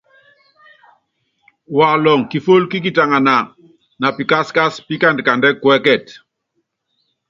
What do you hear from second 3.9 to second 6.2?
na pikaskás pikand kandɛɛ́ kuɛ́kɛt.